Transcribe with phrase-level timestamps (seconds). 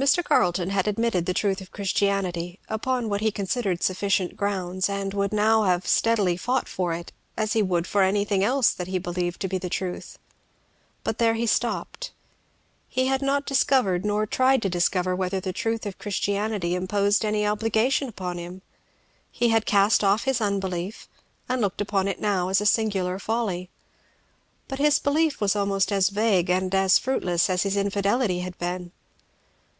[0.00, 0.24] Mr.
[0.24, 5.30] Carleton had admitted the truth of Christianity, upon what he considered sufficient grounds, and would
[5.30, 9.38] now have steadily fought for it, as he would for anything else that he believed
[9.42, 10.18] to be truth.
[11.04, 12.12] But there he stopped.
[12.88, 17.46] He had not discovered nor tried to discover whether the truth of Christianity imposed any
[17.46, 18.62] obligation upon him.
[19.30, 21.10] He had cast off his unbelief,
[21.46, 23.68] and looked upon it now as a singular folly.
[24.66, 28.92] But his belief was almost as vague and as fruitless as his infidelity had been.